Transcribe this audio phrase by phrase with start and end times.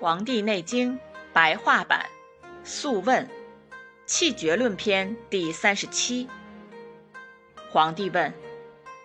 [0.00, 0.94] 黄帝内经》
[1.30, 2.06] 白话版，
[2.64, 3.26] 《素问·
[4.06, 6.26] 气绝论篇》第三十七。
[7.70, 8.32] 皇帝问：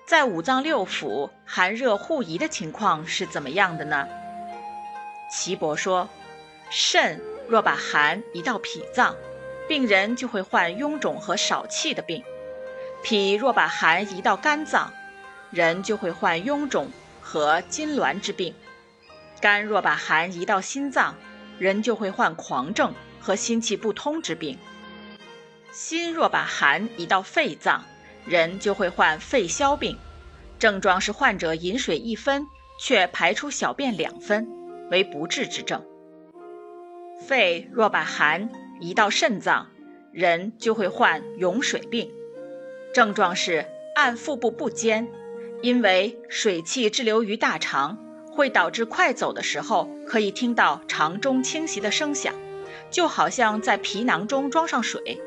[0.05, 4.07] 在五脏六腑寒热互移的情况是怎么样的呢？
[5.29, 6.07] 岐伯说：
[6.69, 7.19] 肾
[7.49, 9.13] 若把寒移到脾脏，
[9.67, 12.23] 病人就会患臃肿和少气的病；
[13.03, 14.93] 脾若把寒移到肝脏，
[15.51, 16.89] 人就会患臃肿
[17.21, 18.55] 和痉挛之病。
[19.41, 21.15] 肝若把寒移到心脏，
[21.59, 24.57] 人就会患狂症和心气不通之病；
[25.71, 27.83] 心若把寒移到肺脏，
[28.25, 29.97] 人就会患肺消病，
[30.57, 32.47] 症状是患者饮水一分，
[32.79, 34.47] 却排出小便两分，
[34.89, 35.85] 为不治之症。
[37.27, 38.49] 肺若把寒
[38.79, 39.69] 移到肾脏，
[40.11, 42.11] 人就会患涌水病，
[42.93, 43.65] 症状是
[43.95, 45.07] 按腹部不坚，
[45.61, 48.04] 因为水气滞留于大肠。
[48.35, 52.35] 会导致快走的时候可以听到肠中倾袭的声响，
[52.91, 55.21] 就好像在皮囊中装上水，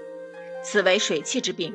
[0.62, 1.74] 此为水气之病。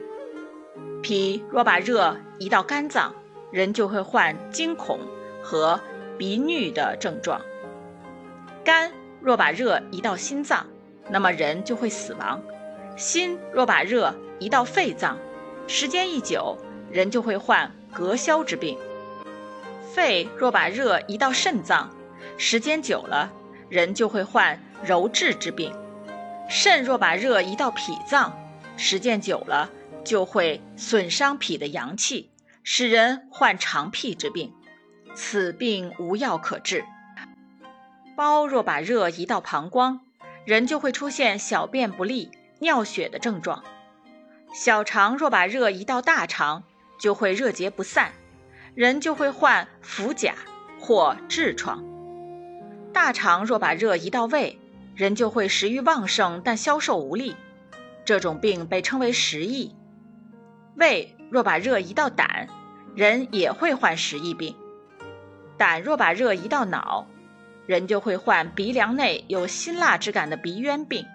[1.02, 3.16] 脾若把热移到肝脏，
[3.52, 5.00] 人就会患惊恐
[5.42, 5.82] 和
[6.20, 7.42] 鼻衄的症状。
[8.64, 10.68] 肝若把热移到心脏，
[11.10, 12.42] 那么人就会死亡。
[12.96, 15.18] 心若把热移到肺脏，
[15.66, 16.56] 时间一久，
[16.92, 18.78] 人就会患膈消之病。
[19.94, 21.96] 肺若把热移到肾脏，
[22.36, 23.32] 时间久了，
[23.70, 25.72] 人就会患柔滞之病；
[26.50, 28.36] 肾若把热移到脾脏，
[28.76, 29.70] 时间久了，
[30.04, 32.32] 就会损伤脾的阳气，
[32.64, 34.52] 使人患肠癖之病。
[35.14, 36.84] 此病无药可治。
[38.18, 40.00] 包若把热移到膀胱，
[40.44, 43.62] 人就会出现小便不利、尿血的症状；
[44.56, 46.64] 小肠若把热移到大肠，
[47.00, 48.12] 就会热结不散。
[48.76, 50.34] 人就会患腹甲
[50.80, 51.84] 或痔疮。
[52.92, 54.60] 大肠若把热移到胃，
[54.96, 57.36] 人就会食欲旺盛但消瘦无力，
[58.04, 59.76] 这种病被称为食疫。
[60.76, 62.48] 胃若把热移到胆，
[62.96, 64.56] 人也会患食疫病。
[65.58, 67.08] 胆若把热移到脑，
[67.68, 71.06] 人就会患鼻梁内有辛辣之感的鼻渊病。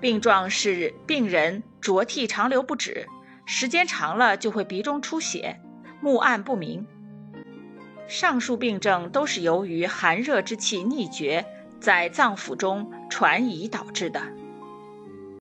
[0.00, 3.06] 病状是病人浊涕长流不止，
[3.44, 5.60] 时间长了就会鼻中出血。
[6.00, 6.86] 目暗不明，
[8.06, 11.44] 上述病症都是由于寒热之气逆绝
[11.80, 14.22] 在脏腑中传移导致的。